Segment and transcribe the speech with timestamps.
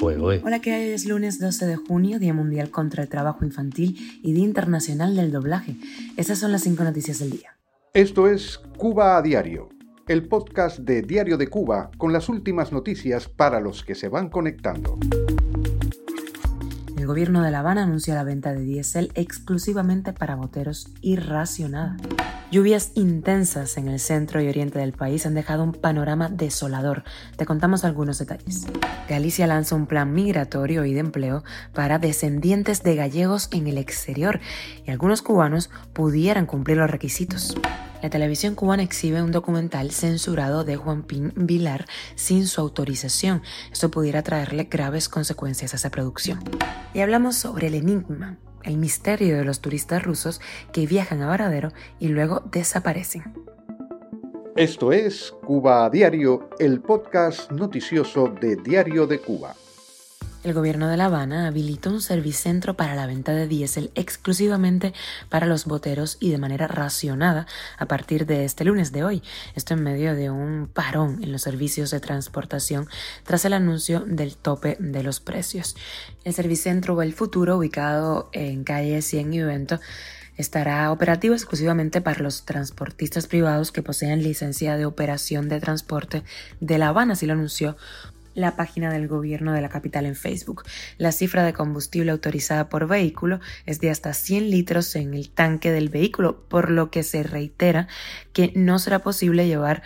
[0.00, 0.90] Hola, ¿qué hay?
[0.90, 5.32] Es lunes 12 de junio, Día Mundial contra el Trabajo Infantil y Día Internacional del
[5.32, 5.76] Doblaje.
[6.16, 7.58] Esas son las cinco noticias del día.
[7.94, 9.70] Esto es Cuba a Diario,
[10.06, 14.28] el podcast de Diario de Cuba con las últimas noticias para los que se van
[14.28, 14.98] conectando.
[17.08, 21.96] Gobierno de La Habana anuncia la venta de diésel exclusivamente para boteros y racionada.
[22.50, 27.04] Lluvias intensas en el centro y oriente del país han dejado un panorama desolador.
[27.38, 28.66] Te contamos algunos detalles.
[29.08, 34.38] Galicia lanza un plan migratorio y de empleo para descendientes de gallegos en el exterior
[34.84, 37.56] y algunos cubanos pudieran cumplir los requisitos.
[38.02, 43.42] La televisión cubana exhibe un documental censurado de Juan Pin Vilar sin su autorización.
[43.72, 46.38] Esto pudiera traerle graves consecuencias a esa producción.
[46.94, 50.40] Y hablamos sobre el enigma, el misterio de los turistas rusos
[50.72, 53.34] que viajan a Varadero y luego desaparecen.
[54.54, 59.54] Esto es Cuba a Diario, el podcast noticioso de Diario de Cuba.
[60.48, 64.94] El gobierno de La Habana habilitó un servicentro para la venta de diésel exclusivamente
[65.28, 69.22] para los boteros y de manera racionada a partir de este lunes de hoy.
[69.56, 72.88] Esto en medio de un parón en los servicios de transportación
[73.24, 75.76] tras el anuncio del tope de los precios.
[76.24, 79.80] El servicentro El Futuro, ubicado en calle 100 y Vento,
[80.38, 86.22] estará operativo exclusivamente para los transportistas privados que poseen licencia de operación de transporte
[86.60, 87.76] de La Habana, así lo anunció
[88.38, 90.62] la página del gobierno de la capital en Facebook.
[90.96, 95.72] La cifra de combustible autorizada por vehículo es de hasta 100 litros en el tanque
[95.72, 97.88] del vehículo, por lo que se reitera
[98.32, 99.82] que no será posible llevar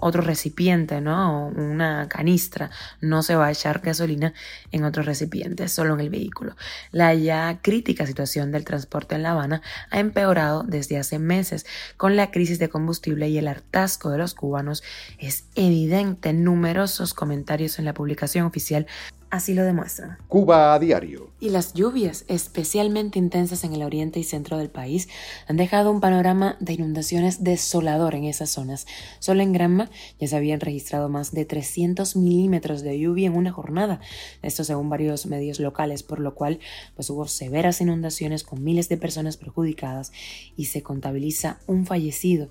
[0.00, 1.48] otro recipiente, ¿no?
[1.48, 2.70] Una canistra.
[3.00, 4.34] No se va a echar gasolina
[4.70, 6.56] en otro recipiente, solo en el vehículo.
[6.92, 11.66] La ya crítica situación del transporte en La Habana ha empeorado desde hace meses.
[11.96, 14.82] Con la crisis de combustible y el hartazgo de los cubanos,
[15.18, 18.86] es evidente numerosos comentarios en la publicación oficial
[19.30, 20.18] así lo demuestran.
[20.28, 21.30] Cuba a diario.
[21.40, 25.08] Y las lluvias, especialmente intensas en el oriente y centro del país,
[25.48, 28.86] han dejado un panorama de inundaciones desolador en esas zonas.
[29.20, 33.52] Solo en Granma ya se habían registrado más de 300 milímetros de lluvia en una
[33.52, 34.00] jornada,
[34.42, 36.58] esto según varios medios locales, por lo cual
[36.94, 40.12] pues hubo severas inundaciones con miles de personas perjudicadas
[40.56, 42.48] y se contabiliza un fallecido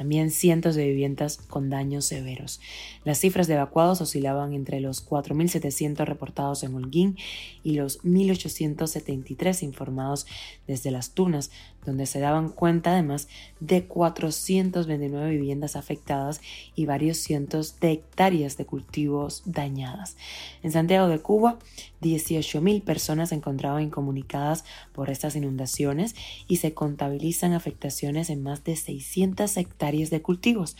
[0.00, 2.58] también cientos de viviendas con daños severos.
[3.04, 7.18] Las cifras de evacuados oscilaban entre los 4.700 reportados en Holguín
[7.62, 10.26] y los 1.873 informados
[10.66, 11.50] desde las Tunas,
[11.84, 13.28] donde se daban cuenta además
[13.60, 16.40] de 429 viviendas afectadas
[16.74, 20.16] y varios cientos de hectáreas de cultivos dañadas.
[20.62, 21.58] En Santiago de Cuba,
[22.00, 26.14] 18.000 personas se encontraban incomunicadas por estas inundaciones
[26.48, 30.76] y se contabilizan afectaciones en más de 600 hectáreas de cultivos.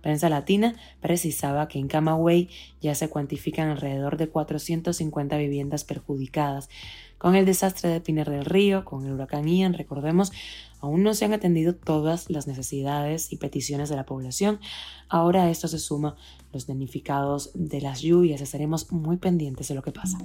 [0.00, 2.48] Prensa Latina precisaba que en Camagüey
[2.80, 6.68] ya se cuantifican alrededor de 450 viviendas perjudicadas.
[7.18, 10.32] Con el desastre de Pinar del Río, con el huracán Ian, recordemos,
[10.80, 14.58] aún no se han atendido todas las necesidades y peticiones de la población.
[15.10, 16.16] Ahora a esto se suma
[16.52, 18.40] los damnificados de las lluvias.
[18.40, 20.18] Estaremos muy pendientes de lo que pasa.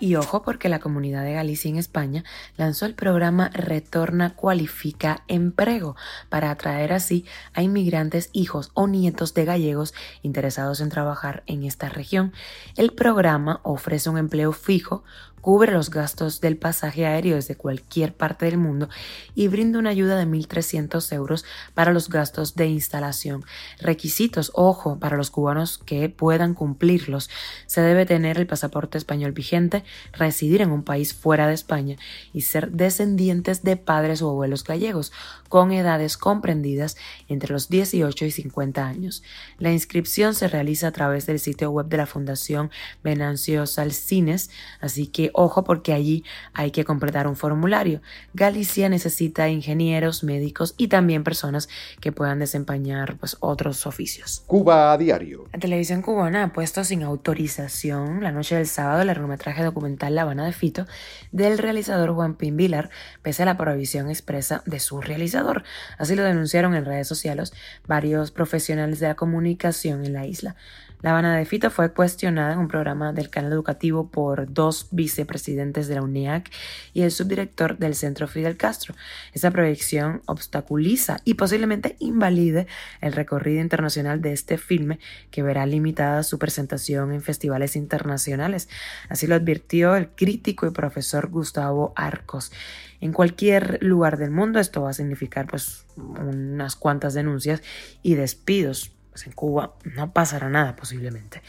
[0.00, 2.24] Y ojo porque la Comunidad de Galicia en España
[2.56, 5.94] lanzó el programa Retorna Cualifica Emprego
[6.30, 11.88] para atraer así a inmigrantes hijos o nietos de gallegos interesados en trabajar en esta
[11.88, 12.32] región.
[12.76, 15.02] El programa ofrece un empleo fijo
[15.40, 18.88] cubre los gastos del pasaje aéreo desde cualquier parte del mundo
[19.34, 23.44] y brinda una ayuda de 1.300 euros para los gastos de instalación.
[23.80, 27.30] Requisitos, ojo, para los cubanos que puedan cumplirlos.
[27.66, 31.96] Se debe tener el pasaporte español vigente, residir en un país fuera de España
[32.32, 35.12] y ser descendientes de padres o abuelos gallegos
[35.48, 36.96] con edades comprendidas
[37.28, 39.22] entre los 18 y 50 años.
[39.58, 42.70] La inscripción se realiza a través del sitio web de la Fundación
[43.02, 48.00] Venancio Salcines, así que ojo porque allí hay que completar un formulario.
[48.34, 51.68] Galicia necesita ingenieros, médicos y también personas
[52.00, 54.42] que puedan desempeñar pues, otros oficios.
[54.46, 55.46] Cuba a diario.
[55.52, 60.22] La televisión cubana ha puesto sin autorización la noche del sábado el largometraje documental La
[60.22, 60.86] Habana de Fito
[61.32, 62.90] del realizador Juan Pin Vilar,
[63.22, 65.64] pese a la prohibición expresa de su realizador.
[65.98, 67.52] Así lo denunciaron en redes sociales
[67.86, 70.56] varios profesionales de la comunicación en la isla.
[71.02, 74.88] La Habana de Fito fue cuestionada en un programa del canal educativo por dos
[75.20, 76.50] vicepresidentes de la UNEAC
[76.94, 78.94] y el subdirector del Centro Fidel Castro.
[79.32, 82.66] Esa proyección obstaculiza y posiblemente invalide
[83.00, 84.98] el recorrido internacional de este filme
[85.30, 88.68] que verá limitada su presentación en festivales internacionales.
[89.08, 92.52] Así lo advirtió el crítico y profesor Gustavo Arcos.
[93.00, 97.62] En cualquier lugar del mundo esto va a significar pues unas cuantas denuncias
[98.02, 101.42] y despidos pues en Cuba no pasará nada posiblemente.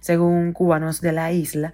[0.00, 1.72] Según cubanos de la isla,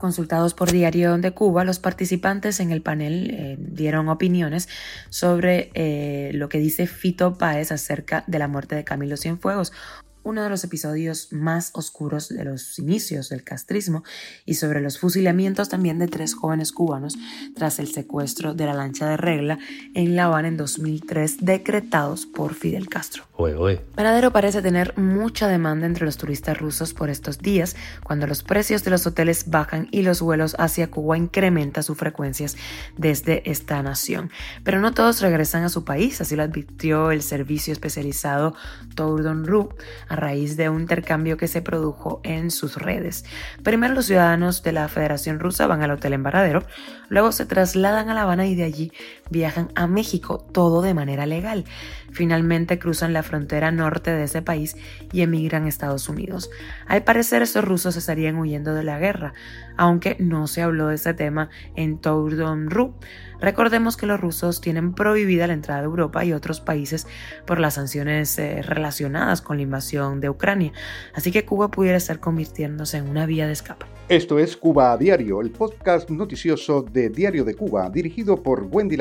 [0.00, 4.66] Consultados por Diario de Cuba, los participantes en el panel eh, dieron opiniones
[5.10, 9.74] sobre eh, lo que dice Fito Páez acerca de la muerte de Camilo Cienfuegos,
[10.22, 14.04] uno de los episodios más oscuros de los inicios del castrismo
[14.44, 17.16] y sobre los fusilamientos también de tres jóvenes cubanos
[17.54, 19.58] tras el secuestro de la lancha de regla
[19.94, 23.24] en La Habana en 2003 decretados por Fidel Castro.
[23.36, 27.74] Oye, Paradero parece tener mucha demanda entre los turistas rusos por estos días,
[28.04, 32.56] cuando los precios de los hoteles bajan y los vuelos hacia Cuba incrementan sus frecuencias
[32.98, 34.30] desde esta nación.
[34.62, 38.54] Pero no todos regresan a su país, así lo advirtió el servicio especializado
[38.94, 39.70] Tourdon Ru
[40.10, 43.24] a raíz de un intercambio que se produjo en sus redes.
[43.62, 46.64] Primero los ciudadanos de la Federación Rusa van al hotel en Varadero,
[47.08, 48.92] luego se trasladan a La Habana y de allí
[49.30, 51.64] viajan a México, todo de manera legal.
[52.12, 54.76] Finalmente cruzan la frontera norte de ese país
[55.12, 56.50] y emigran a Estados Unidos.
[56.86, 59.32] Al parecer estos rusos estarían huyendo de la guerra,
[59.76, 62.94] aunque no se habló de ese tema en Tourdon Ru.
[63.40, 67.06] Recordemos que los rusos tienen prohibida la entrada a Europa y otros países
[67.46, 70.72] por las sanciones eh, relacionadas con la invasión de Ucrania,
[71.14, 73.86] así que Cuba pudiera estar convirtiéndose en una vía de escape.
[74.10, 78.96] Esto es Cuba a Diario, el podcast noticioso de Diario de Cuba, dirigido por Wendy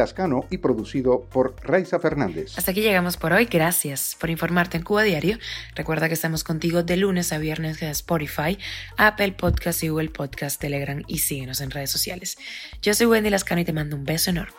[0.50, 2.57] Y producido por Raiza Fernández.
[2.57, 3.45] Hasta aquí llegamos por hoy.
[3.45, 5.38] Gracias por informarte en Cuba Diario.
[5.75, 8.57] Recuerda que estamos contigo de lunes a viernes en Spotify,
[8.98, 12.38] Apple Podcast y Google Podcast, Telegram y síguenos en redes sociales.
[12.81, 14.56] Yo soy Wendy Lascano y te mando un beso enorme.